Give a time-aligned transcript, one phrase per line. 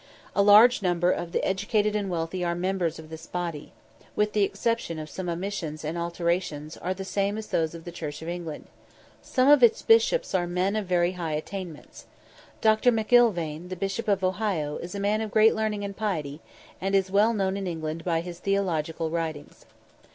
[0.35, 3.59] A large number of the educated and wealthy are members of this body.
[3.59, 7.75] Its formularies, with the exception of some omissions and alterations, are the same as those
[7.75, 8.65] of the Church of England.
[9.21, 12.07] Some of its bishops are men of very high attainments.
[12.61, 12.91] Dr.
[12.91, 16.41] McIlvaine, the Bishop of Ohio, is a man of great learning and piety,
[16.81, 19.65] and is well known in England by his theological writings.